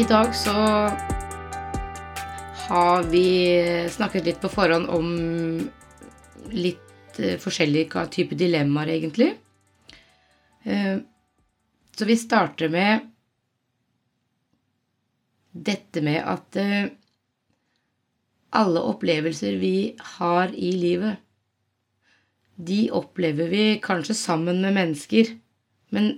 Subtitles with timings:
[0.00, 0.52] I dag så
[2.68, 3.26] har vi
[3.92, 5.08] snakket litt på forhånd om
[6.56, 9.34] litt eh, forskjellige typer dilemmaer, egentlig.
[10.64, 11.02] Eh,
[11.92, 13.10] så vi starter med
[15.68, 16.86] dette med at eh,
[18.56, 19.74] alle opplevelser vi
[20.16, 21.18] har i livet,
[22.56, 25.34] de opplever vi kanskje sammen med mennesker,
[25.92, 26.08] men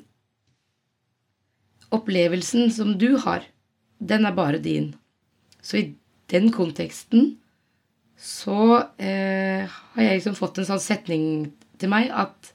[1.91, 3.49] opplevelsen som du har,
[4.09, 4.93] den er bare din.
[5.63, 5.85] Så i
[6.33, 7.37] den konteksten
[8.23, 11.25] så eh, har jeg liksom fått en sånn setning
[11.81, 12.53] til meg at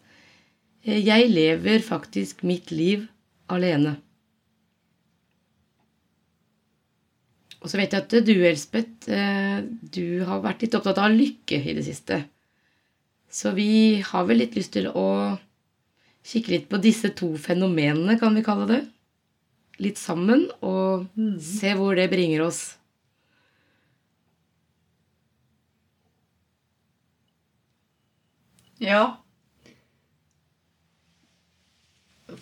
[0.86, 3.08] eh, jeg lever faktisk mitt liv
[3.52, 3.98] alene.
[7.60, 11.60] Og så vet jeg at du, Elspeth, eh, du har vært litt opptatt av lykke
[11.60, 12.22] i det siste.
[13.28, 15.08] Så vi har vel litt lyst til å
[16.28, 18.82] kikke litt på disse to fenomenene, kan vi kalle det.
[19.84, 21.06] Litt sammen, og
[21.44, 22.62] se hvor det bringer oss.
[28.82, 29.02] Ja.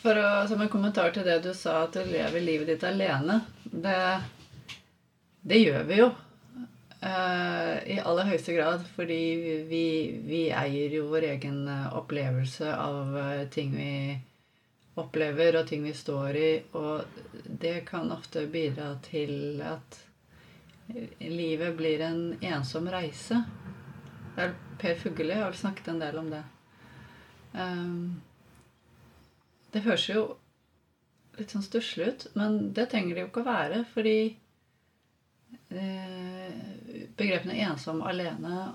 [0.02, 3.39] For å, som en kommentar til det du sa, at du lever livet ditt alene.
[3.63, 3.97] Det,
[5.47, 6.11] det gjør vi jo.
[7.06, 8.83] Uh, I aller høyeste grad.
[8.97, 9.19] Fordi
[9.69, 9.86] vi,
[10.28, 13.91] vi eier jo vår egen eh, opplevelse av eh, ting vi
[14.95, 16.49] opplever, og ting vi står i.
[16.71, 19.99] Og det kan ofte bidra til at
[21.19, 23.41] livet blir en ensom reise.
[24.38, 26.43] Er Per Fugelli har vel snakket en del om det.
[27.55, 28.21] Ehm,
[29.71, 30.25] det høres jo
[31.39, 34.19] litt sånn stusslig ut, men det trenger det jo ikke å være, fordi
[35.71, 36.61] eh,
[37.17, 38.69] begrepene ensom, alene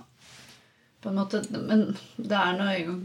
[1.00, 1.86] på en måte, Men
[2.16, 3.00] det er nå en gang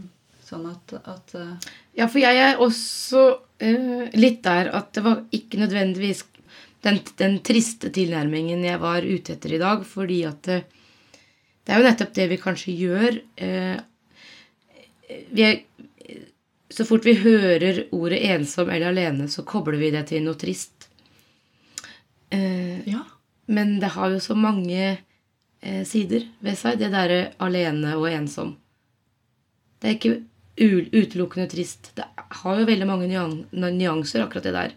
[0.46, 1.68] sånn at, at eh,
[1.98, 6.24] Ja, for jeg er også uh, litt der at det var ikke nødvendigvis
[6.84, 10.60] den, den triste tilnærmingen jeg var ute etter i dag, fordi at det,
[11.66, 13.18] det er jo nettopp det vi kanskje gjør.
[13.40, 13.80] Uh,
[15.34, 15.58] vi er,
[16.70, 20.72] så fort vi hører ordet ensom eller alene, så kobler vi det til noe trist.
[22.36, 23.04] Ja.
[23.46, 24.96] men det har jo så mange
[25.88, 28.50] sider ved seg, det derre alene og ensom.
[29.80, 30.16] Det er ikke
[30.56, 31.92] utelukkende trist.
[31.96, 32.06] Det
[32.42, 34.76] har jo veldig mange nyanser, akkurat det der.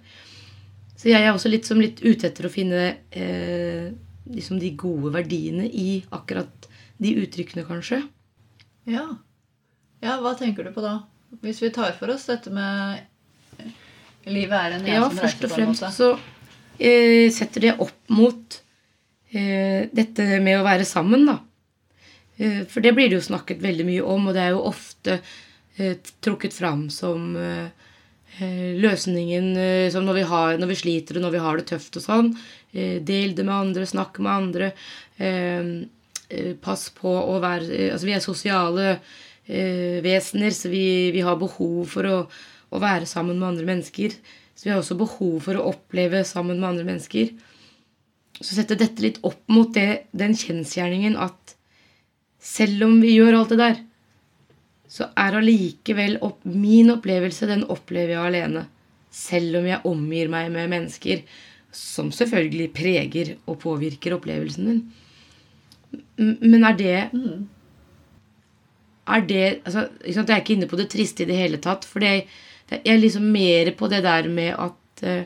[0.99, 2.81] Så jeg er også litt, som litt ute etter å finne
[3.15, 3.91] eh,
[4.29, 6.67] liksom de gode verdiene i akkurat
[6.99, 8.01] de uttrykkene, kanskje.
[8.89, 9.05] Ja.
[10.03, 10.97] ja, hva tenker du på da?
[11.43, 13.03] Hvis vi tar for oss dette med
[13.61, 13.71] eh,
[14.29, 16.09] Livet er en Ja, ensom først reise, og fremst så
[16.79, 18.57] eh, setter det opp mot
[19.31, 21.37] eh, dette med å være sammen, da.
[22.39, 25.19] Eh, for det blir det jo snakket veldig mye om, og det er jo ofte
[26.23, 27.69] trukket fram som eh,
[28.39, 31.67] eh, løsningen eh, som når vi, har, når vi sliter og når vi har det
[31.71, 32.33] tøft og sånn.
[32.71, 34.71] Eh, del det med andre, snakk med andre.
[35.17, 35.71] Eh,
[36.29, 40.85] eh, pass på å være eh, Altså, vi er sosiale eh, vesener, så vi,
[41.15, 42.17] vi har behov for å,
[42.69, 44.17] å være sammen med andre mennesker.
[44.55, 47.31] Så vi har også behov for å oppleve sammen med andre mennesker.
[48.39, 51.55] Så setter dette litt opp mot det, den kjensgjerningen at
[52.39, 53.79] selv om vi gjør alt det der,
[54.89, 58.65] så er allikevel opp, min opplevelse, den opplever jeg alene.
[59.13, 61.21] Selv om jeg omgir meg med mennesker
[61.75, 64.83] som selvfølgelig preger og påvirker opplevelsen min.
[66.17, 66.95] Men er det
[69.09, 71.85] Er det altså, Jeg er ikke inne på det triste i det hele tatt.
[71.85, 72.27] For jeg
[72.69, 75.23] er liksom mer på det der med at eh,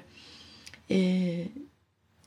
[0.90, 1.48] eh,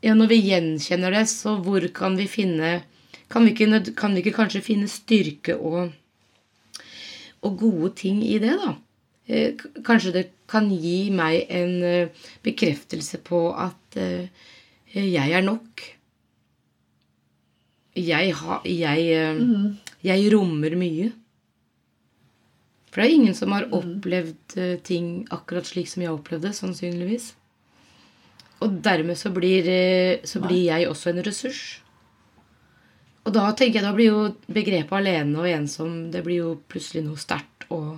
[0.03, 2.83] Ja, når vi gjenkjenner det, så hvor kan vi finne
[3.31, 5.93] Kan vi ikke, kan vi ikke kanskje finne styrke og,
[7.47, 8.75] og gode ting i det, da?
[9.27, 9.55] Eh,
[9.87, 14.29] Kanskje det kan gi meg en eh, bekreftelse på at eh,
[14.95, 15.83] jeg er nok.
[17.97, 21.09] Jeg, har, jeg, eh, jeg rommer mye.
[22.91, 27.33] For det er ingen som har opplevd eh, ting akkurat slik som jeg opplevde, sannsynligvis.
[28.65, 29.67] Og dermed så blir,
[30.25, 31.65] så blir jeg også en ressurs.
[33.27, 37.03] Og da tenker jeg, da blir jo begrepet alene og ensom Det blir jo plutselig
[37.07, 37.97] noe sterkt og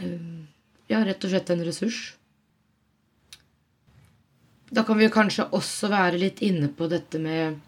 [0.00, 0.38] eh,
[0.88, 1.98] Ja, rett og slett en ressurs.
[4.72, 7.58] Da kan vi jo kanskje også være litt inne på dette med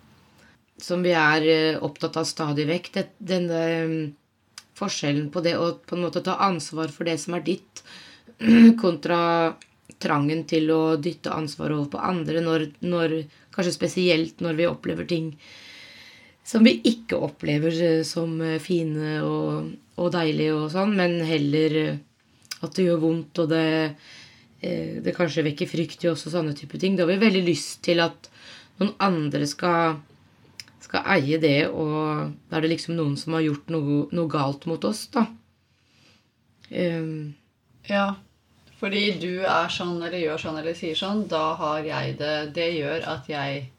[0.81, 2.93] Som vi er eh, opptatt av stadig vekk.
[3.19, 3.97] Denne eh,
[4.81, 7.83] forskjellen på det å på en måte ta ansvar for det som er ditt,
[8.83, 9.21] kontra
[10.01, 13.17] trangen til å dytte ansvaret over på andre, når, når,
[13.53, 15.35] kanskje spesielt når vi opplever ting
[16.51, 19.71] som vi ikke opplever eh, som eh, fine og,
[20.01, 22.01] og deilige og sånn, men heller eh,
[22.61, 23.69] at det gjør vondt, og det
[24.61, 26.93] det kanskje vekker frykt i oss og sånne type ting.
[26.93, 28.27] Da har vi veldig lyst til at
[28.77, 29.95] noen andre skal,
[30.85, 34.69] skal eie det, og da er det liksom noen som har gjort noe, noe galt
[34.69, 35.25] mot oss, da.
[36.69, 37.33] Um,
[37.89, 38.05] ja,
[38.77, 42.37] fordi du er sånn eller gjør sånn eller sier sånn, da har jeg det.
[42.61, 43.71] Det gjør at jeg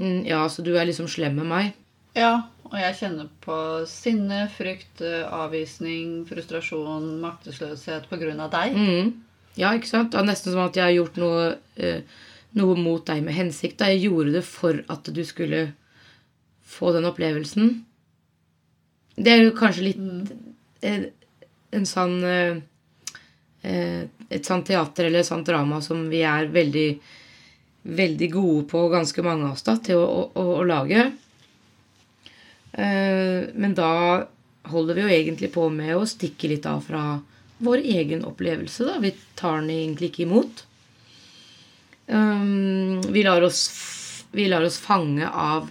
[0.00, 1.76] mm, Ja, så du er liksom slem med meg?
[2.16, 2.32] Ja,
[2.66, 3.56] og jeg kjenner på
[3.90, 8.76] sinne, frykt, avvisning, frustrasjon, maktesløshet på grunn av deg.
[8.76, 9.10] Mm.
[9.56, 10.12] Ja, ikke sant?
[10.12, 11.44] Det er nesten som at jeg har gjort noe,
[11.76, 12.00] eh,
[12.56, 13.78] noe mot deg med hensikt.
[13.80, 13.90] Da.
[13.92, 15.68] Jeg gjorde det for at du skulle
[16.66, 17.70] få den opplevelsen.
[19.16, 20.24] Det er jo kanskje litt mm.
[20.88, 21.06] en,
[21.72, 22.56] en sånn eh,
[23.66, 26.88] Et sånt teater eller et sånt drama som vi er veldig,
[27.98, 31.08] veldig gode på, ganske mange av oss, da, til å, å, å lage.
[32.76, 34.26] Eh, men da
[34.68, 37.04] holder vi jo egentlig på med å stikke litt av fra
[37.64, 38.84] vår egen opplevelse.
[38.84, 38.98] da.
[39.00, 40.64] Vi tar den egentlig ikke imot.
[42.06, 43.62] Um, vi, lar oss,
[44.30, 45.70] vi lar oss fange av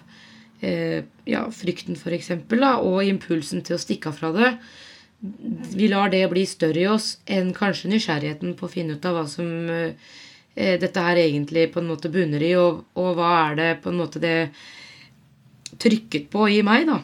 [0.60, 2.32] eh, ja, frykten, f.eks.,
[2.82, 4.52] og impulsen til å stikke av fra det.
[5.76, 9.16] Vi lar det bli større i oss enn kanskje nysgjerrigheten på å finne ut av
[9.16, 13.58] hva som eh, dette her egentlig på en måte bunner i, og, og, hva er
[13.60, 14.38] det på en måte det
[15.82, 17.00] trykket på i meg, da.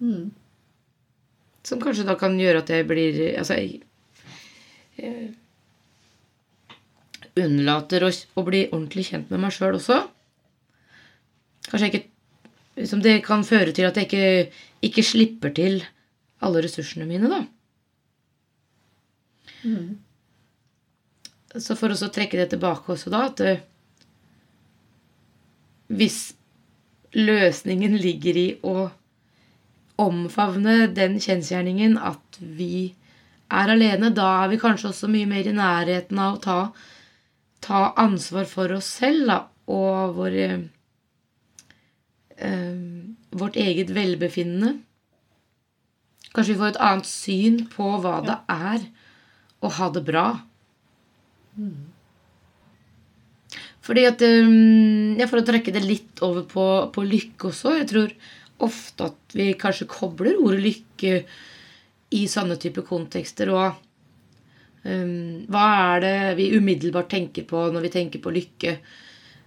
[0.00, 0.30] Mm.
[1.66, 3.82] Som kanskje da kan gjøre at jeg blir Altså jeg,
[4.96, 5.34] jeg
[7.40, 10.00] unnlater å, å, bli ordentlig kjent med meg sjøl også.
[11.68, 12.06] Kanskje jeg ikke
[12.80, 15.82] liksom Det kan føre til at jeg ikke, ikke slipper til
[16.40, 17.42] alle ressursene mine, da.
[19.60, 19.98] Mm.
[21.60, 23.64] Så for å trekke det tilbake også, da, at eh,
[25.90, 26.30] hvis
[27.16, 28.90] løsningen ligger i å
[30.00, 32.94] omfavne den kjensgjerningen at vi
[33.50, 36.58] er alene, da er vi kanskje også mye mer i nærheten av å ta,
[37.64, 39.38] ta ansvar for oss selv da,
[39.70, 40.38] og vår,
[42.46, 42.78] øh,
[43.42, 44.78] vårt eget velbefinnende.
[46.30, 48.86] Kanskje vi får et annet syn på hva det er
[49.60, 50.26] å ha det bra.
[51.58, 51.90] Mm.
[53.90, 57.88] Fordi at um, ja, For å trekke det litt over på, på lykke også Jeg
[57.90, 58.12] tror
[58.60, 61.14] ofte at vi kanskje kobler ordet lykke
[62.12, 63.48] i sånne type kontekster.
[63.56, 63.78] Og
[64.84, 65.62] um, hva
[65.94, 68.74] er det vi umiddelbart tenker på når vi tenker på lykke?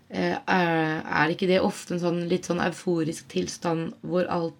[0.09, 0.73] Uh, er,
[1.03, 4.57] er, ikke det ofte en sånn litt sånn euforisk tilstand hvor alt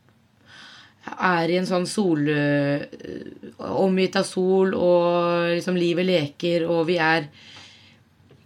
[1.18, 2.86] er i en sånn sol uh,
[3.74, 7.26] Omgitt av sol, og liksom livet leker, og vi er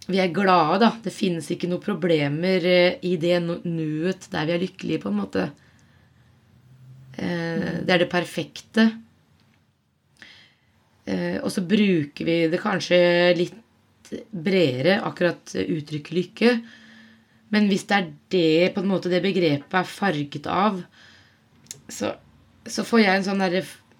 [0.08, 0.92] vi er glade, da.
[1.04, 5.20] Det finnes ikke noen problemer uh, i det nuet der vi er lykkelige, på en
[5.22, 5.48] måte.
[7.18, 8.84] Eh, det er det perfekte.
[11.08, 12.98] Eh, og så bruker vi det kanskje
[13.38, 16.52] litt bredere, akkurat uttrykket lykke.
[17.54, 20.82] Men hvis det er det på en måte det begrepet er farget av,
[21.88, 22.12] så,
[22.68, 23.46] så får jeg en sånn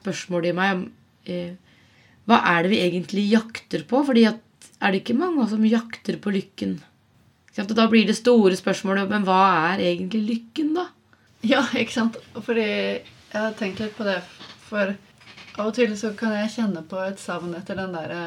[0.03, 0.85] spørsmål i meg om
[1.27, 1.57] eh,
[2.29, 4.03] Hva er det vi egentlig jakter på?
[4.05, 4.43] Fordi at,
[4.79, 6.79] er det ikke mange som jakter på lykken?
[7.59, 9.41] Da blir det store spørsmålet Men hva
[9.73, 10.85] er egentlig lykken, da?
[11.43, 12.19] Ja, ikke sant.
[12.35, 14.21] Fordi jeg har tenkt litt på det.
[14.69, 14.95] For
[15.59, 18.23] av og til så kan jeg kjenne på et savn etter den derre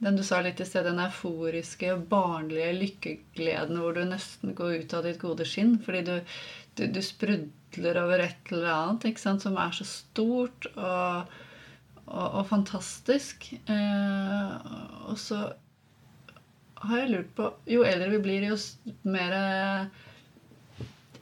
[0.00, 4.94] den du sa litt i sted, den euforiske, barnlige lykkegleden hvor du nesten går ut
[4.96, 6.14] av ditt gode skinn fordi du,
[6.78, 11.34] du, du sprudler over et eller annet ikke sant, som er så stort og,
[12.10, 13.48] og, og fantastisk.
[13.70, 14.70] Eh,
[15.08, 15.40] og så
[16.80, 18.56] har jeg lurt på Jo eldre vi blir, jo
[19.08, 19.36] mer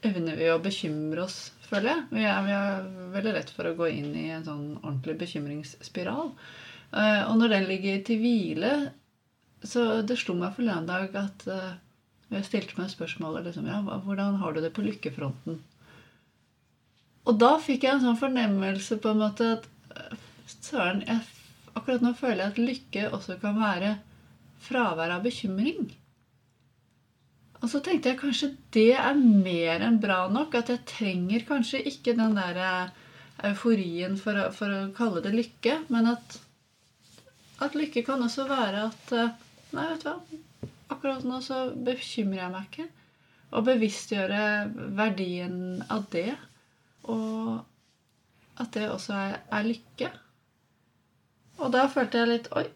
[0.07, 2.05] evner vi å bekymre oss, føler jeg.
[2.13, 6.33] Vi er, vi er, veldig lett for å gå inn i en sånn ordentlig bekymringsspiral.
[6.93, 8.73] Eh, og når den ligger til hvile
[9.61, 11.73] Så det slo meg forleden dag at uh,
[12.31, 15.57] jeg stilte meg spørsmålet liksom, ja, hvordan har du det på lykkefronten.
[17.27, 19.67] Og da fikk jeg en sånn fornemmelse på en måte at
[19.97, 21.05] eh, søren,
[21.75, 23.97] akkurat nå føler jeg at lykke også kan være
[24.65, 25.91] fravær av bekymring.
[27.59, 30.55] Og så tenkte jeg kanskje det er mer enn bra nok.
[30.61, 32.93] At jeg trenger kanskje ikke den der eh,
[33.51, 35.81] euforien for å, for å kalle det lykke.
[35.93, 36.39] Men at,
[37.65, 39.37] at, lykke kan også være at eh,
[39.69, 40.69] Nei, vet du hva.
[40.95, 42.87] Akkurat nå så bekymrer jeg meg ikke.
[43.59, 44.45] Og bevisstgjøre
[44.97, 45.59] verdien
[45.93, 46.31] av det.
[47.11, 47.59] Og
[48.63, 50.09] at det også er, er lykke.
[51.59, 52.67] Og da følte jeg litt Oi,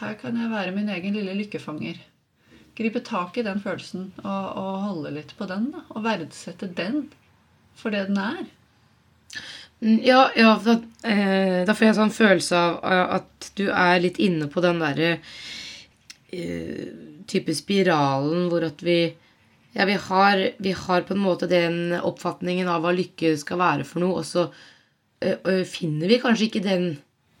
[0.00, 2.00] her kan jeg være min egen lille lykkefanger
[2.76, 5.70] gripe tak i den følelsen og, og holde litt på den.
[5.92, 7.06] Og verdsette den
[7.78, 8.44] for det den er.
[9.82, 10.78] Mm, ja, ja da,
[11.08, 14.82] eh, da, får jeg en sånn følelse av at du er litt inne på den
[14.82, 15.16] derre
[16.30, 16.84] eh,
[17.30, 19.00] type spiralen hvor at vi
[19.72, 23.86] ja, vi har, vi har på en måte den oppfatningen av hva lykke skal være
[23.88, 24.42] for noe, og så
[25.24, 26.84] ø, finner vi kanskje ikke den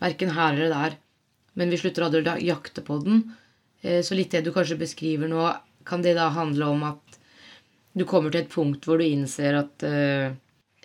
[0.02, 0.98] verken her eller der,
[1.58, 3.24] men vi slutter aldri å jakte på den.
[3.82, 5.46] Eh, så litt det du kanskje beskriver nå,
[5.88, 7.18] kan det da handle om at
[7.98, 10.32] du kommer til et punkt hvor du innser at uh,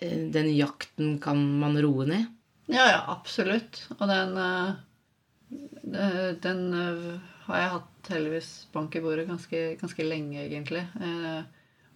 [0.02, 2.26] den jakten kan man roe ned?
[2.68, 3.80] Ja, ja, absolutt.
[3.96, 7.14] Og den, uh, den uh,
[7.46, 10.84] har jeg hatt heldigvis bank i bordet ganske, ganske lenge, egentlig.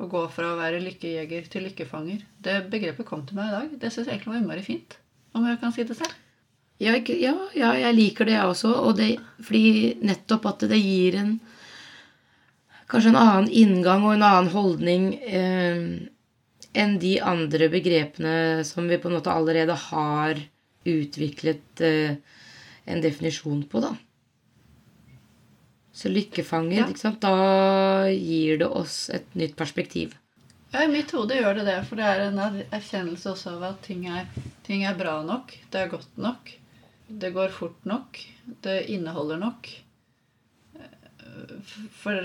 [0.01, 2.25] å gå fra å være lykkejeger til lykkefanger.
[2.43, 3.77] Det begrepet kom til meg i dag.
[3.85, 4.97] Det syns jeg egentlig var innmari fint.
[5.37, 6.17] Om jeg kan si det selv.
[6.83, 8.73] Ja, ja, ja, jeg liker det, jeg også.
[8.89, 9.11] Og det,
[9.47, 11.35] fordi nettopp at det gir en
[12.93, 15.79] Kanskje en annen inngang og en annen holdning eh,
[16.77, 18.33] enn de andre begrepene
[18.69, 20.37] som vi på en måte allerede har
[20.85, 22.19] utviklet eh,
[22.85, 23.95] en definisjon på, da.
[25.97, 26.87] Så lykkefanger, Ja.
[26.93, 30.13] ikke sant, da gir det oss et nytt perspektiv.
[30.73, 33.63] Ja, I mitt hode gjør det det, for det er en er- erkjennelse også av
[33.73, 34.27] at ting er,
[34.69, 35.53] ting er bra nok.
[35.71, 36.59] Det er godt nok.
[37.19, 38.21] Det går fort nok.
[38.65, 39.69] Det inneholder nok.
[42.03, 42.17] For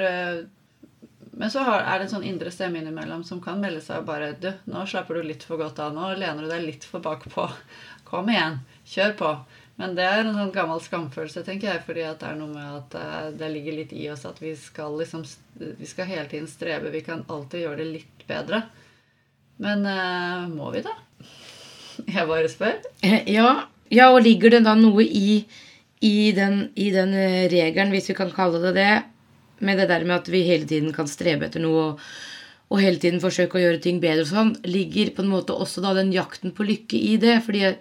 [1.37, 4.31] Men så er det en sånn indre stemme innimellom som kan melde seg og bare
[4.41, 5.93] Du, nå slapper du litt for godt av.
[5.93, 7.45] Nå lener du deg litt for bakpå.
[8.07, 8.61] Kom igjen.
[8.87, 9.31] Kjør på.
[9.77, 12.95] Men det er en sånn gammel skamfølelse, tenker jeg, fordi det er noe med at
[12.97, 15.21] eh, det ligger litt i oss at vi skal liksom
[15.77, 16.89] Vi skal hele tiden strebe.
[16.89, 18.63] Vi kan alltid gjøre det litt bedre.
[19.61, 20.95] Men eh, må vi det?
[22.15, 22.81] Jeg bare spør.
[23.05, 25.41] Eh, Ja, ja, og ligger det da noe i,
[26.03, 28.95] i, den, den eh, regelen, hvis vi kan kalle det det,
[29.65, 32.07] med det der med at vi hele tiden kan strebe etter noe og,
[32.67, 35.81] og hele tiden forsøke å gjøre ting bedre og sånn, ligger på en måte også
[35.85, 37.39] da den jakten på lykke i det?
[37.45, 37.77] Fordi jeg,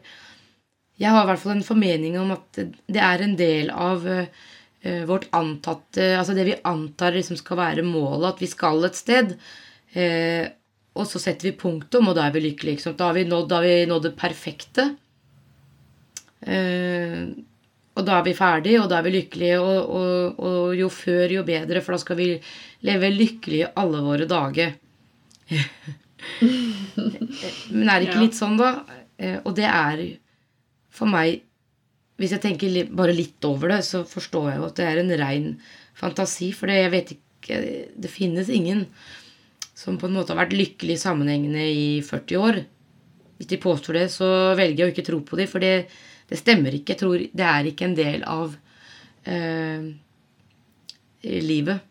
[1.03, 5.03] jeg har i hvert fall en formening om at det er en del av eh,
[5.09, 9.35] vårt antatte Altså det vi antar liksom skal være målet, at vi skal et sted.
[9.97, 10.47] Uh,
[10.97, 12.79] og så setter vi punktum, og da er vi lykkelige.
[12.79, 12.97] Liksom.
[12.97, 14.91] Da da har vi nådd det perfekte.
[16.47, 17.23] Eh,
[17.97, 19.61] og da er vi ferdige, og da er vi lykkelige.
[19.61, 22.29] Og, og, og jo før, jo bedre, for da skal vi
[22.87, 24.77] leve lykkelige alle våre dager.
[27.77, 28.71] Men er det ikke litt sånn, da?
[29.17, 30.07] Eh, og det er
[30.93, 31.43] for meg
[32.17, 35.13] Hvis jeg tenker bare litt over det, så forstår jeg jo at det er en
[35.21, 35.49] rein
[35.97, 36.49] fantasi.
[36.57, 37.59] For det, jeg vet ikke
[38.05, 38.87] Det finnes ingen
[39.77, 42.63] som på en måte har vært lykkelig sammenhengende i 40 år.
[43.37, 45.75] Hvis de påstår det, så velger jeg å ikke tro på dem, for det,
[46.31, 46.95] det stemmer ikke.
[46.95, 48.57] Jeg tror Det er ikke en del av
[49.27, 49.87] eh,
[51.23, 51.85] livet.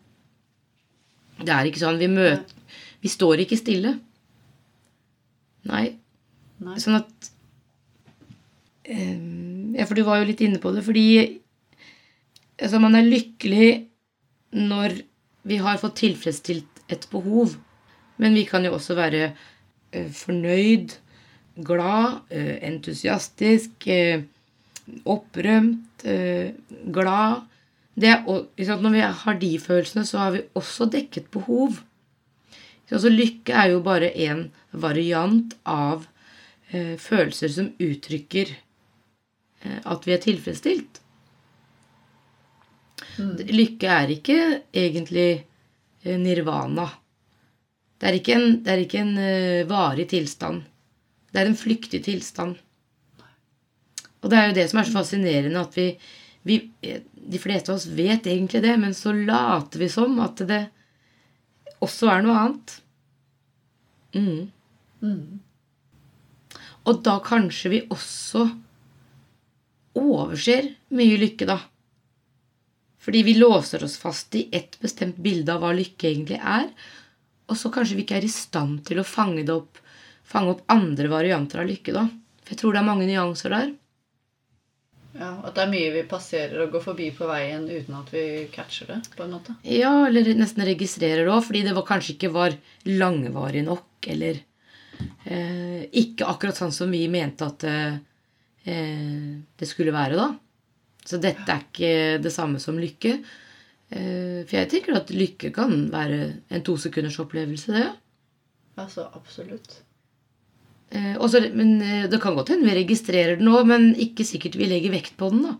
[1.40, 2.00] Det er ikke sånn.
[2.00, 2.52] Vi møter
[3.04, 3.96] Vi står ikke stille.
[5.68, 5.86] Nei.
[6.64, 6.76] Nei.
[6.82, 7.30] Sånn at
[8.84, 9.18] eh,
[9.76, 10.84] Ja, for du var jo litt inne på det.
[10.86, 11.08] Fordi
[12.60, 13.70] altså, man er lykkelig
[14.56, 15.00] når
[15.46, 17.56] vi har fått tilfredsstilt et behov.
[18.20, 20.96] Men vi kan jo også være eh, fornøyd,
[21.56, 24.22] glad, eh, entusiastisk, eh,
[25.04, 26.52] opprømt, eh,
[26.92, 27.46] glad.
[27.96, 31.80] Det er, når vi har de følelsene, så har vi også dekket behov.
[32.86, 36.06] Så lykke er jo bare en variant av
[36.70, 38.52] eh, følelser som uttrykker
[39.64, 41.00] eh, at vi er tilfredsstilt.
[43.18, 44.38] Lykke er ikke
[44.76, 45.46] egentlig
[46.04, 46.86] nirvana.
[47.96, 49.14] Det er ikke en, det er ikke en
[49.66, 50.66] varig tilstand.
[51.32, 52.56] Det er en flyktig tilstand.
[54.22, 55.90] Og det er jo det som er så fascinerende, at vi,
[56.46, 56.60] vi
[57.26, 60.62] De fleste av oss vet egentlig det, men så later vi som at det
[61.82, 62.76] også er noe annet.
[64.16, 64.46] Mm.
[65.02, 65.40] Mm.
[66.86, 68.46] Og da kanskje vi også
[69.98, 71.58] overser mye lykke, da.
[73.02, 76.70] Fordi vi låser oss fast i ett bestemt bilde av hva lykke egentlig er.
[77.46, 79.78] Og så kanskje vi ikke er i stand til å fange, det opp,
[80.26, 82.06] fange opp andre varianter av lykke, da.
[82.42, 83.74] For jeg tror det er mange nyanser der.
[85.16, 88.24] Ja, At det er mye vi passerer og går forbi på veien uten at vi
[88.52, 88.98] catcher det.
[89.16, 89.54] på en måte.
[89.64, 94.42] Ja, eller nesten registrerer det òg, fordi det var kanskje ikke var langvarig nok, eller
[95.24, 97.96] eh, ikke akkurat sånn som vi mente at eh,
[98.66, 100.28] det skulle være, da.
[101.06, 103.16] Så dette er ikke det samme som lykke.
[103.88, 107.88] Eh, for jeg tenker at lykke kan være en to sekunders opplevelse, det.
[108.76, 109.78] Altså, absolutt.
[110.90, 114.58] Eh, også, men eh, det kan godt hende vi registrerer den òg, men ikke sikkert
[114.58, 115.56] vi legger vekt på den, da.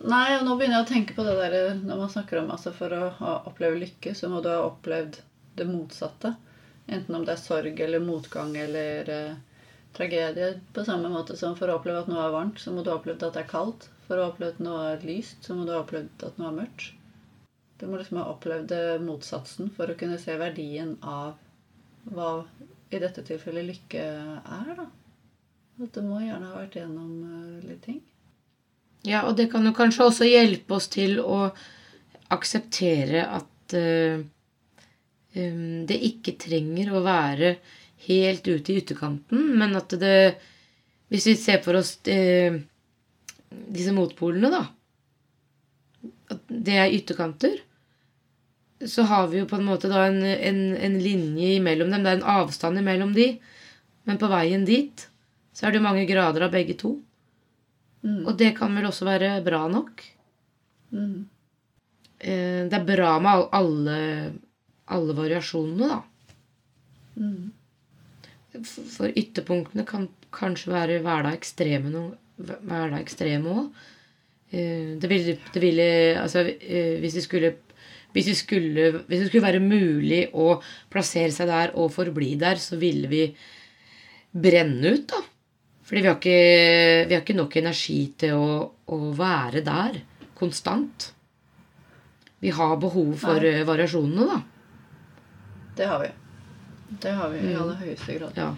[0.00, 2.70] Nei, og nå begynner jeg å tenke på det der når man snakker om altså
[2.72, 3.08] For å
[3.50, 5.18] oppleve lykke, så må du ha opplevd
[5.60, 6.34] det motsatte.
[6.88, 9.34] Enten om det er sorg eller motgang eller eh,
[9.96, 10.54] tragedie.
[10.76, 12.96] På samme måte som for å oppleve at noe er varmt, så må du ha
[12.96, 13.90] opplevd at det er kaldt.
[14.08, 16.58] For å ha opplevd noe er lyst, så må du ha opplevd at noe er
[16.62, 16.90] mørkt.
[17.80, 18.72] Du må liksom ha opplevd
[19.04, 21.36] motsatsen for å kunne se verdien av
[22.12, 22.32] hva
[22.90, 24.86] i dette tilfellet lykke er, da.
[25.80, 28.00] At det må gjerne ha vært gjennom uh, litt ting.
[29.06, 31.46] Ja, og det kan jo kanskje også hjelpe oss til å
[32.34, 34.20] akseptere at uh,
[35.38, 37.54] um, det ikke trenger å være
[38.08, 40.16] helt ute i ytterkanten, men at det
[41.10, 42.58] Hvis vi ser for oss uh,
[43.50, 44.62] disse motpolene, da
[46.30, 47.58] At det er ytterkanter
[48.88, 52.04] så har vi jo på en måte da en, en, en, linje imellom dem.
[52.04, 53.34] Det er en avstand imellom de.
[54.08, 55.06] Men på veien dit
[55.52, 56.94] så er det jo mange grader av begge to.
[58.00, 58.24] Mm.
[58.24, 60.04] Og det kan vel også være bra nok.
[60.96, 61.28] Mm.
[62.18, 63.98] Eh, det er bra med alle,
[64.88, 66.00] alle variasjonene, da.
[67.20, 68.64] Mm.
[68.96, 72.08] For ytterpunktene kan kanskje være hverdag ekstreme
[72.40, 73.82] hverdag ekstreme òg.
[74.50, 75.88] Eh, det ville, det ville
[76.20, 77.54] Altså, eh, hvis vi skulle
[78.14, 80.56] hvis det, skulle, hvis det skulle være mulig å
[80.90, 83.24] plassere seg der og forbli der, så ville vi
[84.30, 85.20] brenne ut, da.
[85.90, 88.50] Fordi vi har ikke, vi har ikke nok energi til å,
[88.94, 89.96] å, være der
[90.38, 91.08] konstant.
[92.40, 93.64] Vi har behov for Nei.
[93.66, 94.38] variasjonene, da.
[95.80, 96.10] Det har vi.
[97.02, 97.58] Det har vi i mm.
[97.62, 98.38] aller høyeste grad.
[98.38, 98.52] Ja.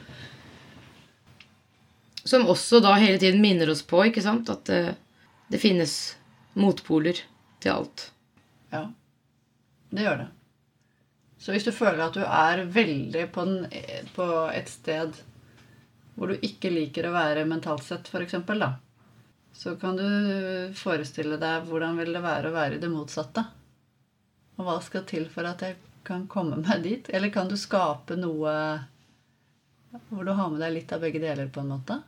[2.22, 4.98] Som også da hele tiden minner oss på ikke sant, at det, eh,
[5.52, 5.94] det finnes
[6.56, 7.18] motpoler
[7.60, 8.06] til alt.
[8.72, 8.86] Ja.
[9.92, 10.30] Det gjør det.
[11.42, 13.66] Så hvis du føler at du er veldig på, den,
[14.14, 15.16] på et sted
[16.14, 18.74] hvor du ikke liker å være mentalt sett, f.eks., da,
[19.52, 20.04] så kan du
[20.76, 23.44] forestille deg hvordan vil det være å være i det motsatte.
[24.58, 27.10] Og hva skal til for at jeg kan komme meg dit?
[27.12, 28.54] Eller kan du skape noe
[30.08, 31.98] hvor du har med deg litt av begge deler, på en måte?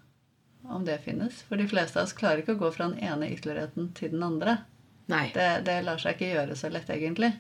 [0.65, 1.43] Om det finnes.
[1.49, 4.25] For de fleste av oss klarer ikke å gå fra den ene ytterligheten til den
[4.25, 4.57] andre.
[5.13, 5.27] Nei.
[5.35, 7.35] Det, det lar seg ikke gjøre så lett, egentlig.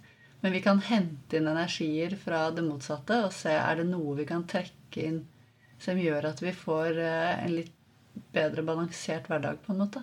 [0.45, 4.27] Men vi kan hente inn energier fra det motsatte og se er det noe vi
[4.29, 5.23] kan trekke inn
[5.81, 7.73] som gjør at vi får eh, en litt
[8.35, 10.03] bedre balansert hverdag, på en måte.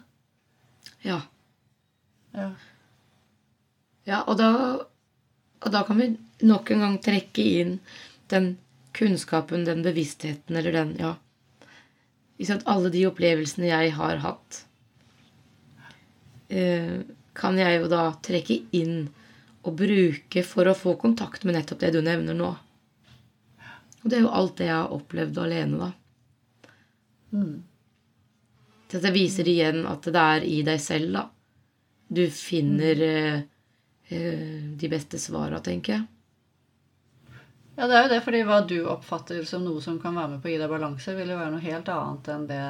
[1.05, 1.19] Ja.
[2.33, 2.47] Ja,
[4.09, 4.49] ja og, da,
[5.61, 6.09] og da kan vi
[6.41, 7.77] nok en gang trekke inn
[8.33, 8.55] den
[8.97, 11.15] kunnskapen, den bevisstheten, eller den Ja.
[12.65, 14.63] Alle de opplevelsene jeg har hatt,
[16.49, 17.03] eh,
[17.37, 19.11] kan jeg jo da trekke inn
[19.61, 22.51] å bruke for å få kontakt med nettopp det du nevner nå.
[24.01, 25.91] Og det er jo alt det jeg har opplevd alene, da.
[27.31, 27.59] Mm.
[28.91, 31.27] Dette viser igjen at det er i deg selv, da.
[32.11, 33.37] Du finner eh,
[34.09, 36.07] eh, de beste svara, tenker jeg.
[37.77, 40.41] Ja, det er jo det, fordi hva du oppfatter som noe som kan være med
[40.43, 42.65] på å gi deg balanse, vil jo være noe helt annet enn det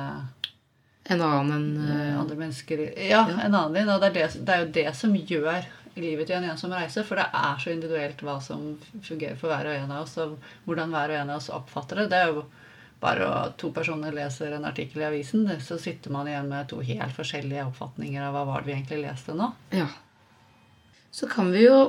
[1.11, 3.39] En annen enn uh, Andre mennesker Ja, ja.
[3.41, 3.89] en annen din.
[3.89, 5.65] Og det er, det, det er jo det som gjør
[5.99, 7.03] livet til en ensom reise.
[7.07, 8.73] For det er så individuelt hva som
[9.03, 12.03] fungerer for hver og en av oss, og hvordan hver og en av oss oppfatter
[12.03, 12.11] det.
[12.13, 12.45] Det er jo
[13.01, 16.83] bare at to personer leser en artikkel i avisen, så sitter man igjen med to
[16.85, 19.49] helt forskjellige oppfatninger av hva var det vi egentlig leste nå.
[19.73, 19.87] Ja.
[21.11, 21.79] Så kan vi jo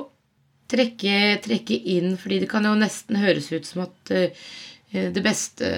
[0.73, 4.47] trekke, trekke inn, fordi det kan jo nesten høres ut som at uh,
[4.93, 5.69] det, beste,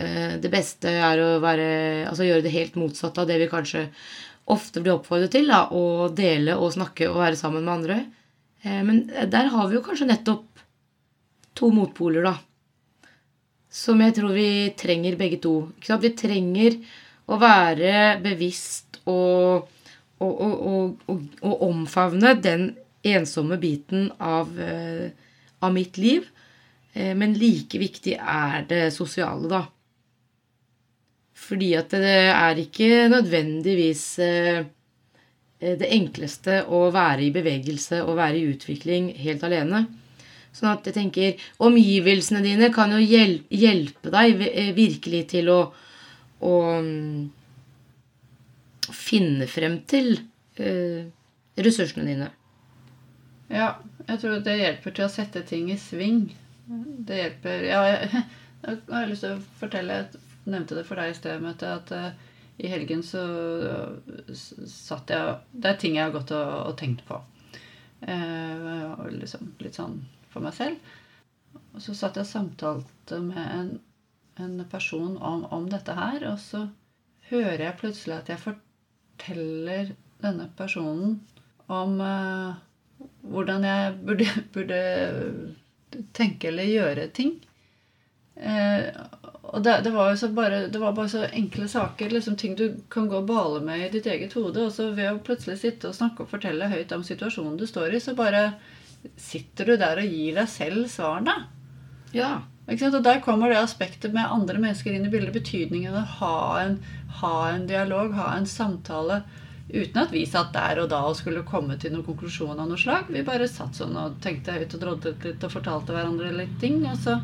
[0.44, 1.68] det beste, er å være,
[2.10, 3.86] altså gjøre det helt motsatt av det vi kanskje
[4.52, 5.50] ofte blir oppfordret til.
[5.52, 8.02] Da, å dele og snakke og være sammen med andre.
[8.64, 10.66] Eh, men der har vi jo kanskje nettopp
[11.56, 12.36] to motpoler, da.
[13.72, 15.56] Som jeg tror vi trenger begge to.
[15.82, 16.78] Vi trenger
[17.26, 19.68] å være bevisst og,
[20.24, 22.70] og, og, og omfavne den
[23.06, 25.12] ensomme biten av, eh,
[25.60, 26.26] av, mitt liv.
[26.94, 29.66] Eh, men like viktig er det sosiale, da.
[31.36, 34.64] Fordi at det er ikke nødvendigvis eh,
[35.60, 39.86] det enkleste å være i bevegelse og være i utvikling helt alene.
[40.56, 45.60] Sånn at jeg tenker Omgivelsene dine kan jo hjelpe deg eh, virkelig til å,
[46.40, 47.28] å mm,
[48.96, 50.16] finne frem til
[50.56, 52.30] ressursene dine.
[53.52, 53.76] Ja,
[54.08, 56.30] jeg tror det hjelper til å sette ting i sving.
[56.66, 58.24] Det hjelper Ja, jeg,
[58.66, 60.16] jeg har lyst til å fortelle et
[60.50, 63.24] nevnte det for deg i sted, Mette, at uh, i helgen så
[63.62, 67.20] uh, satt jeg Det er ting jeg har gått og, og tenkt på.
[68.06, 70.00] Uh, liksom, litt sånn
[70.34, 70.94] for meg selv.
[71.76, 73.72] Og så satt jeg og samtalte med en,
[74.44, 76.68] en person om, om, dette her, og så
[77.30, 81.18] hører jeg plutselig at jeg forteller denne personen
[81.72, 81.98] om
[83.26, 84.82] hvordan jeg burde, burde
[86.16, 87.36] tenke eller gjøre ting.
[88.36, 88.88] Eh,
[89.56, 93.08] og det, det, var bare, det var bare så enkle saker, liksom ting du kan
[93.08, 94.66] gå og bale med i ditt eget hode.
[94.68, 97.96] Og så ved å plutselig sitte og snakke og fortelle høyt om situasjonen du står
[97.96, 98.50] i, så bare
[99.22, 101.38] sitter du der og gir deg selv svarene.
[102.12, 102.42] Ja.
[102.66, 103.00] Ikke sant?
[103.00, 105.32] Og Der kommer det aspektet med andre mennesker inn i bildet.
[105.38, 106.78] Betydningen av å ha en,
[107.22, 109.22] ha en dialog, ha en samtale.
[109.72, 112.82] Uten at vi satt der og da og skulle komme til noen konklusjon av noe
[112.82, 113.08] slag.
[113.14, 116.84] Vi bare satt sånn og tenkte høyt og drodlet litt og fortalte hverandre litt ting.
[116.90, 117.18] Og, så,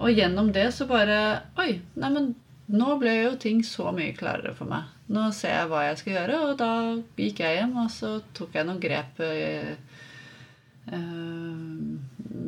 [0.00, 1.18] og gjennom det så bare
[1.60, 2.32] Oi, neimen
[2.70, 4.90] nå ble jo ting så mye klarere for meg.
[5.10, 6.72] Nå ser jeg hva jeg skal gjøre, og da
[7.18, 9.18] gikk jeg hjem, og så tok jeg noen grep.
[9.26, 9.72] Eh,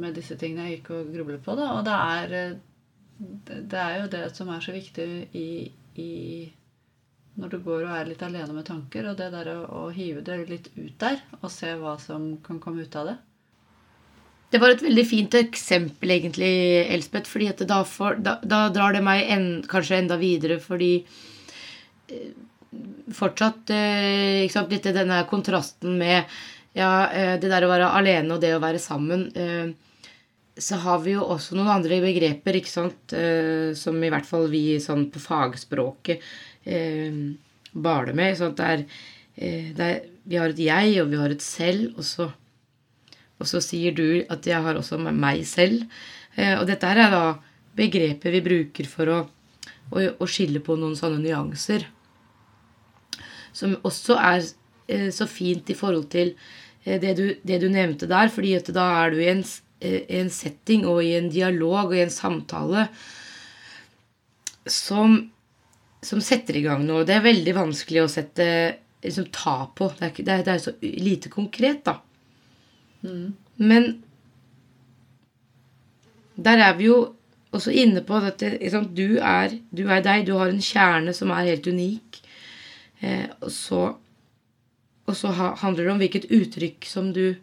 [0.02, 1.56] med disse tingene jeg gikk og grublet på.
[1.58, 1.72] Da.
[1.74, 5.48] Og det er, eh, det er jo det som er så viktig i,
[5.98, 6.12] i
[7.40, 10.22] når du går og er litt alene med tanker, og det der å, å, hive
[10.26, 13.18] det litt ut der og se hva som kan komme ut av det.
[14.52, 16.52] Det var et veldig fint eksempel, egentlig,
[16.92, 17.30] Elspeth.
[17.30, 20.98] fordi da, for, da, da, drar det meg en, kanskje enda videre, fordi
[22.12, 22.32] eh,
[23.16, 26.28] fortsatt eh, ikke sant, litt denne kontrasten med
[26.76, 29.26] ja, eh, det der å være alene og det å være sammen.
[29.32, 29.72] Eh,
[30.60, 33.14] så har vi jo også noen andre begreper, ikke sant,
[33.80, 36.20] som i hvert fall vi sånn på fagspråket
[37.72, 38.36] baler med.
[38.36, 38.82] Sånn at det er,
[39.78, 42.28] det er, Vi har et jeg, og vi har et selv, og så,
[43.42, 45.83] og så sier du at jeg har også meg selv.
[46.38, 47.24] Og dette her er da
[47.76, 49.18] begrepet vi bruker for å,
[49.90, 51.85] å, å skille på noen sånne nyanser.
[53.52, 54.46] Som også er
[55.12, 56.33] så fint i forhold til
[56.85, 59.42] Eh, det du, det du, nevnte der, fordi da er du i en,
[59.81, 62.88] eh, en, setting og i en dialog og i en samtale
[64.66, 65.18] som,
[66.02, 67.07] som setter i gang noe.
[67.07, 68.46] Det er veldig vanskelig å sette
[69.02, 69.92] liksom, ta på.
[69.98, 72.00] Det er, det er, det er så lite konkret, da.
[73.02, 73.32] Mm.
[73.58, 73.88] Men
[76.36, 77.00] der er vi jo
[77.52, 80.26] også inne på liksom, du, er, du, er, deg.
[80.26, 82.22] Du har en kjerne som er helt unik.
[83.02, 83.82] Eh, og så
[85.12, 87.34] og så handler det om hvilket uttrykk som du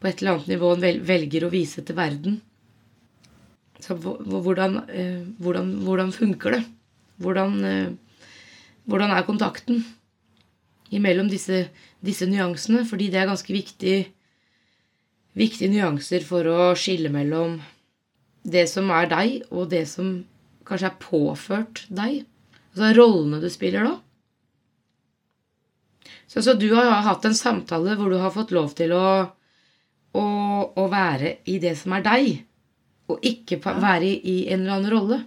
[0.00, 0.72] på et eller annet nivå
[1.06, 2.40] velger å vise til verden.
[3.80, 6.62] Så hvordan, eh, hvordan, hvordan funker det?
[7.20, 7.92] Hvordan, eh,
[8.84, 9.84] hvordan, er kontakten
[10.90, 11.68] imellom disse,
[12.04, 12.84] disse, nyansene?
[12.84, 14.10] Fordi det er ganske viktig,
[15.38, 17.58] viktige nyanser for å skille mellom
[18.42, 20.20] det som er deg, og det som
[20.66, 22.22] kanskje er påført deg.
[22.72, 23.96] Altså rollene du spiller da.
[26.30, 29.06] Så, altså, du har hatt en samtale hvor du har fått lov til å,
[30.14, 30.26] å,
[30.78, 32.28] å være i det som er deg,
[33.10, 35.18] og ikke være i, i, en eller annen rolle.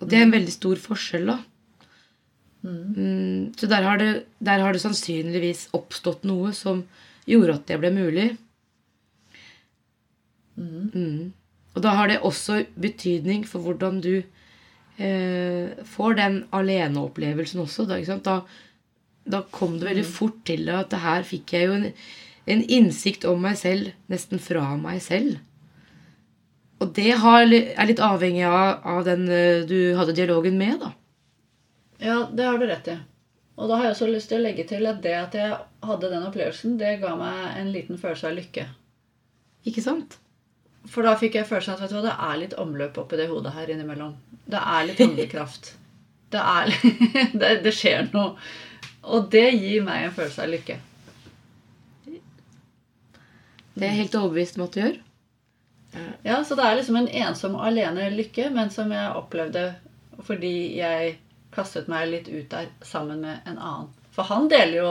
[0.00, 1.38] Og det er en veldig stor forskjell, da.
[2.60, 2.80] Mm.
[2.96, 4.08] Mm, så der har, det,
[4.42, 6.82] der har, det, sannsynligvis oppstått noe som
[7.30, 8.26] gjorde at det ble mulig.
[10.60, 10.90] Mm.
[10.94, 11.32] mm.
[11.74, 14.14] Og da har det også betydning for hvordan du
[14.98, 17.86] eh, får den aleneopplevelsen også.
[17.86, 18.40] Da, da,
[19.24, 20.10] da kom det veldig mm.
[20.16, 21.86] fort til at her fikk jeg jo en,
[22.50, 25.38] en, innsikt om meg selv nesten fra meg selv.
[26.80, 30.94] Og det har, er litt avhengig av, av, den eh, du hadde dialogen med, da.
[32.00, 32.96] Ja, det har du rett i.
[33.60, 35.52] Og da har jeg også lyst til å legge til at det at jeg
[35.84, 38.64] hadde den opplevelsen, det ga meg en liten følelse av lykke.
[39.68, 40.16] Ikke sant?
[40.88, 43.72] For da fikk jeg følelsen av at det er litt omløp oppi det hodet her
[43.72, 44.14] innimellom.
[44.48, 45.74] Det er litt handlekraft.
[46.32, 46.72] det, er,
[47.42, 48.32] det, det skjer noe.
[49.10, 50.78] Og det gir meg en følelse av lykke.
[53.70, 54.98] Det er jeg helt overbevist om at du gjør.
[56.22, 59.70] Ja, så det er liksom en ensom og alene lykke, men som jeg opplevde
[60.26, 61.16] fordi jeg
[61.54, 63.88] kastet meg litt ut der sammen med en annen.
[64.14, 64.90] For han deler jo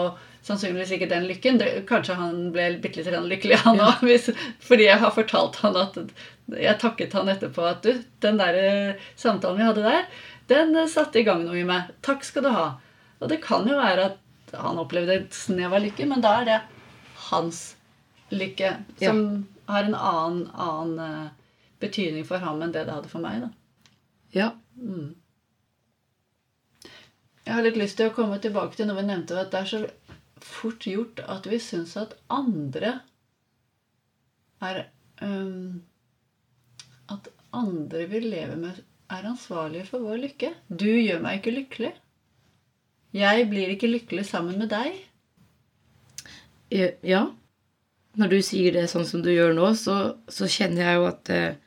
[0.50, 1.62] sannsynligvis ikke den lykken.
[1.88, 4.04] kanskje han ble bitte litt lykkelig, han òg.
[4.66, 6.00] Fordi jeg har fortalt han at
[6.50, 10.08] Jeg takket han etterpå at du, den der eh, samtalen vi hadde der,
[10.50, 11.92] den eh, satte i gang noe i meg.
[12.06, 12.68] Takk skal du ha.
[13.20, 16.48] Og det kan jo være at han opplevde et snev av lykke, men da er
[16.48, 16.60] det
[17.30, 17.62] hans
[18.34, 19.74] lykke som ja.
[19.74, 23.46] har en annen, annen uh, betydning for ham enn det det hadde for meg.
[23.46, 23.50] da.
[24.34, 24.50] Ja.
[24.82, 25.14] Mm.
[27.46, 29.70] Jeg har litt lyst til å komme tilbake til noe vi nevnte, at det er
[29.70, 29.86] så
[30.46, 33.00] fort gjort at vi syns at andre
[34.62, 34.86] er
[35.22, 35.82] um,
[37.10, 40.52] At andre vi lever med, er ansvarlige for vår lykke.
[40.70, 41.94] Du gjør meg ikke lykkelig.
[43.18, 45.00] Jeg blir ikke lykkelig sammen med deg.
[46.70, 47.24] Ja.
[48.20, 49.96] Når du sier det sånn som du gjør nå, så,
[50.30, 51.58] så kjenner jeg jo at eh,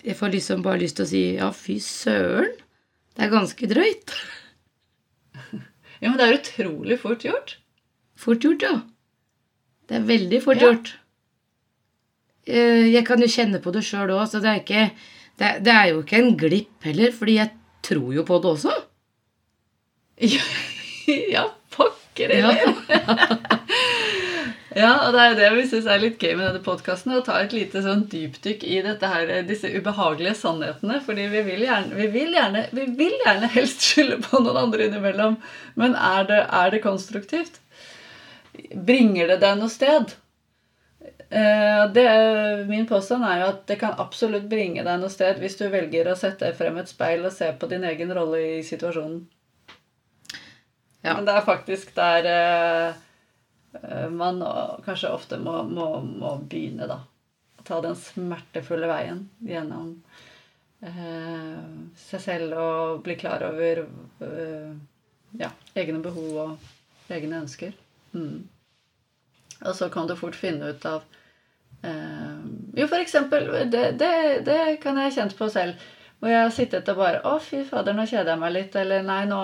[0.00, 2.54] Jeg får liksom bare lyst til å si ja, fy søren.
[3.14, 4.14] Det er ganske drøyt.
[6.00, 7.58] Ja, men det er utrolig fort gjort.
[8.20, 8.74] Fort gjort, ja.
[9.88, 10.68] Det er veldig fort ja.
[10.70, 10.92] gjort.
[12.46, 14.84] Eh, jeg kan jo kjenne på det sjøl òg, så det er, ikke,
[15.40, 17.54] det, det er jo ikke en glipp heller, fordi jeg
[17.86, 18.76] tror jo på det også.
[20.20, 20.44] Ja,
[21.36, 22.76] ja pokker heller.
[22.92, 23.56] Ja.
[24.70, 27.16] Ja, og det er det vi syns er litt gøy med denne podkasten.
[27.16, 31.00] Å ta et lite sånn dypdykk i dette her, disse ubehagelige sannhetene.
[31.02, 34.86] Fordi vi vil gjerne, vi vil gjerne, vi vil gjerne helst skylde på noen andre
[34.86, 35.40] innimellom.
[35.80, 37.58] Men er det, er det konstruktivt?
[38.74, 40.14] Bringer det deg noe sted?
[41.30, 42.06] Eh, det,
[42.68, 46.10] min påstand er jo at det kan absolutt bringe deg noe sted hvis du velger
[46.10, 49.22] å sette frem et speil og se på din egen rolle i situasjonen.
[51.00, 51.14] Ja.
[51.14, 54.42] Men det er faktisk der eh, man
[54.84, 56.98] kanskje ofte må, må, må, begynne, da.
[57.64, 59.94] Ta den smertefulle veien gjennom
[60.82, 61.62] eh,
[62.02, 64.72] seg selv og bli klar over eh,
[65.40, 67.76] ja, egne behov og egne ønsker.
[68.14, 68.48] Mm.
[69.60, 71.02] Og så kan du fort finne ut av
[71.84, 72.40] eh,
[72.76, 74.14] Jo, for eksempel det, det,
[74.46, 75.88] det, kan jeg ha kjent på selv.
[76.20, 78.76] Hvor jeg har sittet og bare Å, fy fader, nå kjeder jeg meg litt.
[78.80, 79.40] Eller nei, nå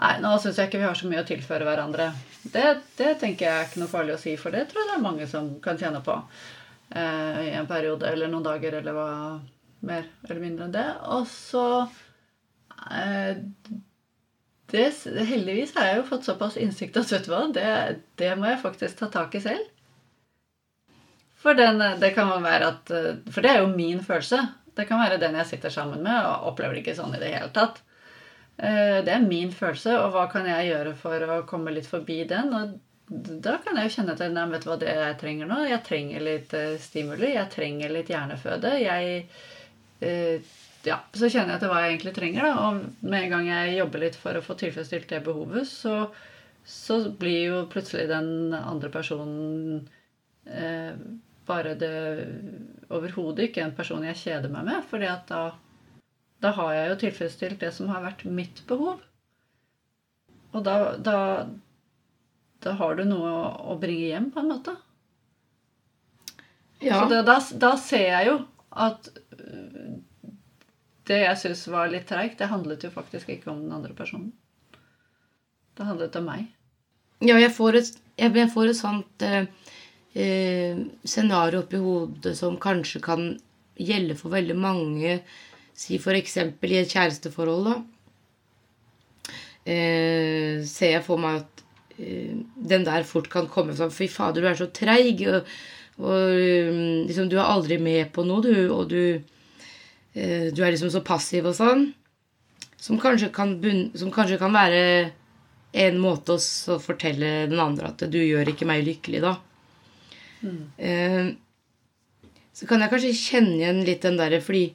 [0.00, 2.06] Nei, nå syns jeg ikke vi har så mye å tilføre hverandre.
[2.40, 2.62] Det,
[2.96, 5.04] det, tenker jeg er ikke noe farlig å si, for det tror jeg det er
[5.04, 9.10] mange som kan kjenne på eh, i en periode eller noen dager eller hva
[9.84, 10.86] mer eller mindre enn det.
[11.12, 11.66] Og så
[12.96, 13.42] eh,
[14.72, 14.86] det,
[15.28, 17.66] Heldigvis har jeg jo fått såpass innsikt at vet du hva, det,
[18.20, 19.68] det må jeg faktisk ta tak i selv.
[21.40, 22.90] For, den, det kan være at,
[23.32, 24.42] for det er jo min følelse.
[24.76, 27.32] Det kan være den jeg sitter sammen med, og opplever det ikke sånn i det
[27.32, 27.80] hele tatt.
[28.60, 32.22] Eh, det er min følelse, og hva kan jeg gjøre for å komme litt forbi
[32.28, 32.52] den?
[32.56, 32.76] Og
[33.42, 35.62] da kan jeg jo kjenne at nei, vet du hva det jeg trenger nå?
[35.70, 36.52] Jeg trenger litt
[36.84, 37.32] stimuli.
[37.32, 38.76] Jeg trenger litt hjerneføde.
[38.84, 39.24] Jeg
[40.86, 42.68] Ja, så kjenner jeg til hva jeg egentlig trenger, da.
[42.68, 45.96] Og med en gang jeg jobber litt for å få tilfredsstilt det behovet, så,
[46.64, 49.88] så blir jo plutselig den andre personen
[50.48, 50.94] eh,
[51.50, 51.96] bare det
[52.88, 55.42] overhodet ikke en person jeg kjeder meg med, fordi at da
[56.40, 59.02] da har jeg jo tilfredsstilt det som har vært mitt behov.
[60.56, 61.16] Og da, da,
[62.64, 63.32] da har du noe
[63.70, 64.74] å bringe hjem, på en måte.
[66.80, 67.02] Ja.
[67.02, 68.38] Så det, da, da, ser jeg jo
[68.86, 69.10] at
[71.10, 74.30] det jeg syns var litt treigt, det handlet jo faktisk ikke om den andre personen.
[75.76, 76.48] Det handlet om meg.
[77.20, 79.44] Ja, jeg får et, jeg får et sånt eh,
[80.16, 83.30] eh, scenario oppi hodet som kanskje kan
[83.80, 85.20] gjelde for veldig mange
[85.80, 86.34] Si f.eks.
[86.36, 89.30] i et kjæresteforhold, da.
[89.64, 91.62] Eh, ser jeg for meg at
[91.96, 92.34] eh,
[92.72, 95.22] den der fort kan komme sånn Fy fader, du er så treig.
[95.30, 95.48] Og,
[96.02, 98.52] og mm, liksom, du er aldri med på noe, du.
[98.74, 99.39] Og du, eh,
[100.14, 101.84] du er liksom så passiv og sånn.
[102.80, 103.52] Som kanskje kan,
[103.94, 104.80] som kanskje kan være
[105.72, 109.36] en måte å fortelle den andre at du gjør ikke meg lykkelig, da.
[110.40, 110.60] Mm.
[110.76, 111.30] Eh,
[112.56, 114.70] så kan jeg kanskje kjenne igjen litt den derre fordi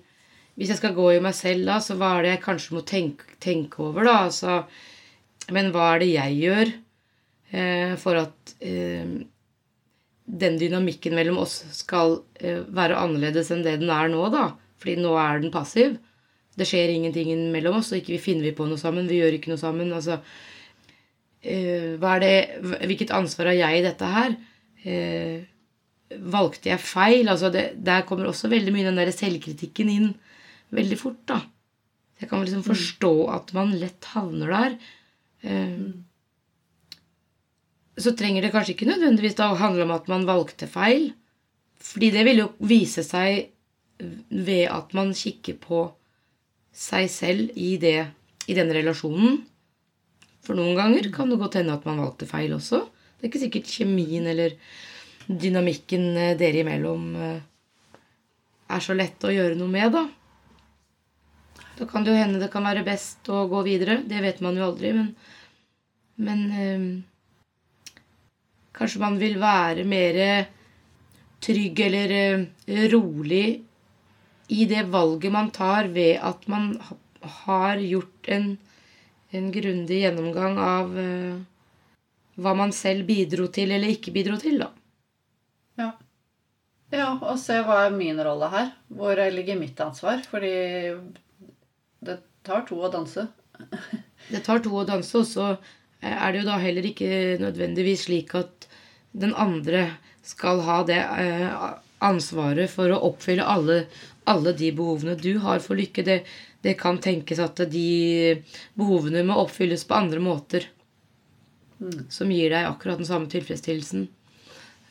[0.56, 2.84] hvis jeg skal gå i meg selv, da, så hva er det jeg kanskje må
[2.88, 4.17] tenke, tenke over, da?
[4.30, 4.62] Altså,
[5.52, 6.71] men hva er det jeg gjør
[7.52, 9.17] eh, for at eh,
[10.26, 14.54] den dynamikken mellom oss skal eh, være annerledes enn det den er nå, da?
[14.86, 15.95] Fordi nå er den passiv.
[16.54, 19.10] Det skjer ingenting mellom oss, og ikke vi finner vi på noe sammen.
[19.10, 19.89] Vi gjør ikke noe sammen.
[19.98, 20.19] Altså,
[21.41, 22.36] eh, er det,
[22.86, 24.36] hvilket ansvar har jeg i dette her?
[24.86, 25.41] Eh,
[26.21, 27.26] valgte jeg feil?
[27.34, 30.12] Altså det, der kommer også veldig mye den der selvkritikken inn
[30.76, 31.41] veldig fort, da.
[32.21, 34.78] Jeg kan liksom forstå at man lett havner der.
[35.50, 35.89] Eh,
[37.98, 41.10] så trenger det kanskje ikke nødvendigvis å handle om at man valgte feil.
[41.82, 43.54] Fordi det vil jo vise seg
[43.99, 45.86] ved at man kikker på
[46.75, 48.08] seg selv i, det,
[48.51, 49.39] i den relasjonen.
[50.45, 52.84] For noen ganger kan det godt hende at man valgte feil også.
[53.15, 54.58] Det er ikke sikkert kjemien eller
[55.25, 57.39] dynamikken eh, dere imellom eh,
[58.75, 60.03] er så lett å gjøre noe med, da.
[61.75, 64.01] Da kan det jo hende det kan være best å gå videre.
[64.08, 65.15] Det vet man jo aldri, men
[66.15, 67.01] Men øh,
[68.73, 70.45] kanskje man vil være mer
[71.43, 72.13] trygg eller
[72.67, 73.64] øh, rolig
[74.47, 76.75] i det valget man tar ved at man
[77.45, 78.58] har gjort en,
[79.34, 81.38] en grundig gjennomgang av uh,
[82.36, 84.69] hva man selv bidro til eller ikke bidro til, da.
[85.79, 85.91] Ja.
[86.93, 88.69] Ja, og se hva er min rolle her.
[88.93, 90.21] Hvor ligger mitt ansvar?
[90.29, 90.53] Fordi
[92.05, 93.25] det tar to å danse.
[94.34, 95.47] det tar to å danse, og så
[96.05, 97.10] er det jo da heller ikke
[97.41, 98.67] nødvendigvis slik at
[99.15, 99.88] den andre
[100.25, 101.65] skal ha det eh,
[102.05, 103.86] ansvaret for å oppfylle alle,
[104.31, 106.05] alle de behovene du har for lykke.
[106.05, 106.19] Det,
[106.65, 108.41] det, kan tenkes at de
[108.77, 110.69] behovene må oppfylles på andre måter.
[111.79, 112.07] Mm.
[112.09, 114.07] Som gir deg akkurat den samme tilfredsstillelsen.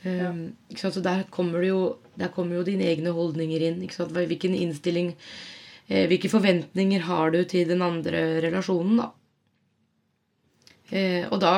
[0.05, 0.31] Ja.
[0.31, 3.85] Um, så der kommer, jo, der kommer jo dine egne holdninger inn.
[3.88, 5.14] Hvilken innstilling
[5.87, 9.11] Eh, hvilke forventninger har du til den andre relasjonen, da?
[10.88, 11.55] Eh, og da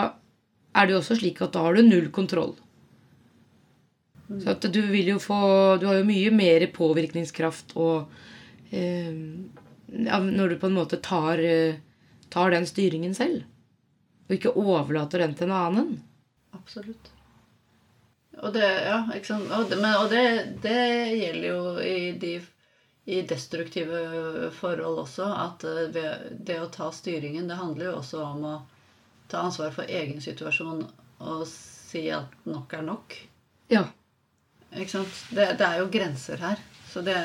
[0.75, 2.57] er det jo også slik at da har du null kontroll.
[4.27, 5.37] Så at du vil jo få
[5.81, 8.11] Du har jo mye mer påvirkningskraft og
[8.75, 9.13] eh,
[9.87, 11.79] Når du på en måte tar, eh,
[12.31, 13.45] tar den styringen selv.
[14.27, 15.93] Og ikke overlater den til en annen.
[16.57, 17.13] Absolutt.
[18.43, 19.53] Og det, ja, ikke sant?
[19.55, 20.25] Og det, men, og det,
[20.65, 20.81] det
[21.15, 22.35] gjelder jo i de
[23.07, 25.29] i destruktive forhold også.
[25.31, 26.09] At eh, det,
[26.49, 28.57] det å ta styringen, det handler jo også om å
[29.31, 30.83] ta ansvar for egen situasjon
[31.27, 33.17] og si at nok er nok.
[33.73, 33.87] Ja.
[34.77, 35.25] Ikke sant?
[35.33, 36.61] Det, det er jo grenser her.
[36.91, 37.17] Så det,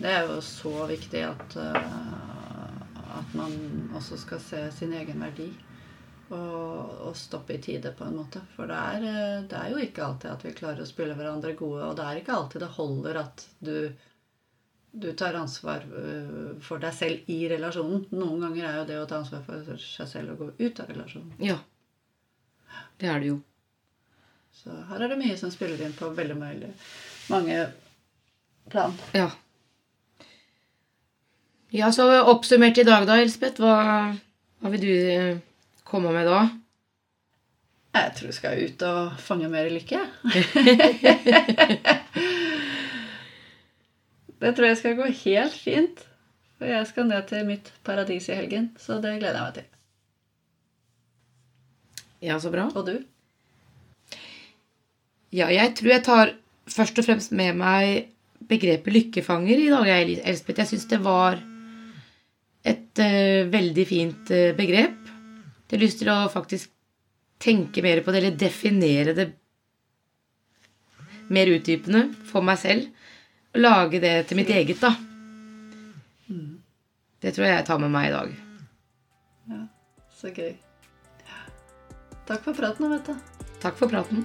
[0.00, 3.56] det er jo så viktig at, uh, at man
[3.96, 5.50] også skal se sin egen verdi.
[6.30, 8.44] Og, og, stoppe i tide, på en måte.
[8.54, 11.56] For det er, eh, det er jo ikke alltid at vi klarer å spille hverandre
[11.58, 11.88] gode.
[11.88, 13.74] Og det er ikke alltid det holder at du,
[14.94, 18.06] du tar ansvar uh, for deg selv i relasjonen.
[18.14, 20.94] Noen ganger er jo det å ta ansvar for seg selv å gå ut av
[20.94, 21.34] relasjonen.
[21.42, 21.58] Ja.
[23.00, 23.40] Det er det jo.
[24.52, 27.60] Så her er det mye som spiller inn på veldig mange
[28.70, 28.92] plan.
[29.16, 29.30] Ja.
[31.70, 33.62] Ja, så oppsummert i dag, da, Elspeth.
[33.62, 34.10] Hva,
[34.60, 35.38] hva vil du eh,
[35.86, 36.40] komme med da?
[37.94, 40.00] Jeg tror jeg skal ut og fange mer lykke.
[44.42, 45.98] det tror jeg skal gå helt fint.
[46.58, 49.66] For jeg skal ned til mitt paradis i helgen, så det gleder jeg meg til.
[52.20, 52.68] Ja, så bra.
[52.74, 52.98] Og du?
[55.30, 56.32] Ja, jeg tror jeg tar
[56.70, 58.10] først og fremst med meg
[58.50, 59.90] begrepet lykkefanger i dag,
[60.26, 60.58] Elspeth.
[60.62, 61.38] Jeg syns det var
[62.66, 64.98] et uh, veldig fint uh, begrep.
[65.70, 66.72] Jeg har lyst til å faktisk
[67.40, 69.28] tenke mer på det, eller definere det
[71.30, 72.90] mer utdypende for meg selv.
[73.54, 74.92] Og lage det til mitt eget, da.
[77.20, 78.36] Det tror jeg jeg tar med meg i dag.
[79.50, 79.64] Ja,
[80.20, 80.54] så gøy.
[82.30, 83.18] Takk for praten, Anette.
[83.60, 84.24] Takk for praten.